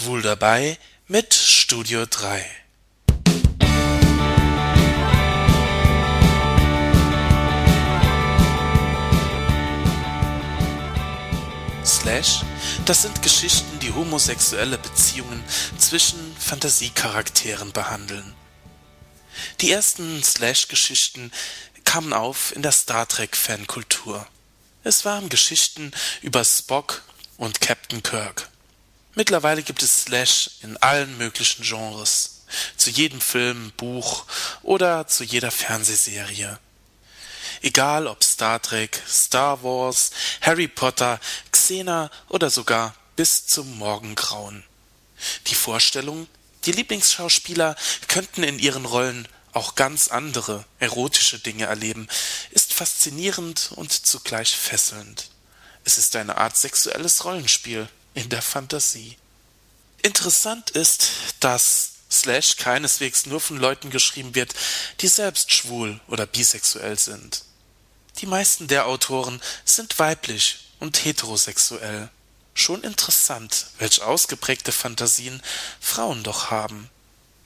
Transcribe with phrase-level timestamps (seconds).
[0.00, 0.78] Schwul dabei
[1.08, 2.42] mit Studio 3.
[11.84, 12.40] Slash,
[12.86, 15.44] das sind Geschichten, die homosexuelle Beziehungen
[15.76, 18.34] zwischen Fantasiecharakteren behandeln.
[19.60, 21.30] Die ersten Slash-Geschichten
[21.84, 24.26] kamen auf in der Star Trek-Fankultur.
[24.82, 25.92] Es waren Geschichten
[26.22, 27.02] über Spock
[27.36, 28.49] und Captain Kirk.
[29.14, 32.42] Mittlerweile gibt es Slash in allen möglichen Genres.
[32.76, 34.24] Zu jedem Film, Buch
[34.62, 36.58] oder zu jeder Fernsehserie.
[37.62, 40.10] Egal ob Star Trek, Star Wars,
[40.40, 41.20] Harry Potter,
[41.52, 44.64] Xena oder sogar bis zum Morgengrauen.
[45.48, 46.26] Die Vorstellung,
[46.64, 47.76] die Lieblingsschauspieler
[48.08, 52.08] könnten in ihren Rollen auch ganz andere erotische Dinge erleben,
[52.50, 55.30] ist faszinierend und zugleich fesselnd.
[55.84, 59.16] Es ist eine Art sexuelles Rollenspiel in der Fantasie.
[60.02, 61.10] Interessant ist,
[61.40, 64.54] dass Slash keineswegs nur von Leuten geschrieben wird,
[65.00, 67.44] die selbst schwul oder bisexuell sind.
[68.18, 72.10] Die meisten der Autoren sind weiblich und heterosexuell.
[72.54, 75.40] Schon interessant, welch ausgeprägte Fantasien
[75.80, 76.90] Frauen doch haben.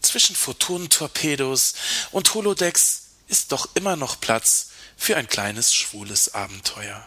[0.01, 1.75] Zwischen Photonentorpedos
[2.11, 7.07] und Holodecks ist doch immer noch Platz für ein kleines schwules Abenteuer.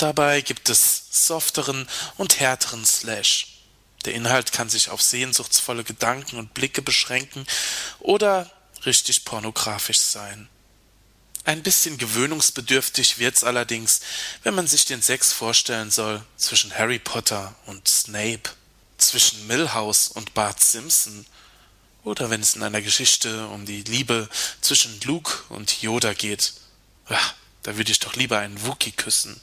[0.00, 3.48] Dabei gibt es softeren und härteren Slash.
[4.06, 7.46] Der Inhalt kann sich auf sehnsuchtsvolle Gedanken und Blicke beschränken
[7.98, 8.50] oder
[8.86, 10.48] richtig pornografisch sein.
[11.44, 14.00] Ein bisschen gewöhnungsbedürftig wird's allerdings,
[14.42, 18.48] wenn man sich den Sex vorstellen soll zwischen Harry Potter und Snape,
[18.96, 21.26] zwischen Millhouse und Bart Simpson
[22.04, 24.30] oder wenn es in einer Geschichte um die Liebe
[24.62, 26.54] zwischen Luke und Yoda geht.
[27.10, 27.34] Ach,
[27.64, 29.38] da würde ich doch lieber einen Wookie küssen.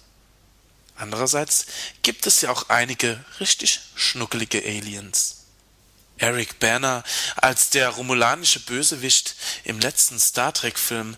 [0.98, 1.68] Andererseits
[2.02, 5.46] gibt es ja auch einige richtig schnuckelige Aliens.
[6.18, 7.04] Eric Banner
[7.36, 11.16] als der romulanische Bösewicht im letzten Star Trek Film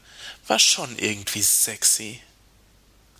[0.48, 2.22] war schon irgendwie sexy.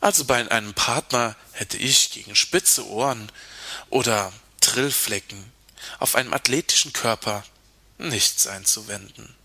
[0.02, 3.32] Also bei einem Partner hätte ich gegen spitze Ohren
[3.90, 5.52] oder Trillflecken
[6.00, 7.44] auf einem athletischen Körper
[7.98, 9.36] nichts einzuwenden.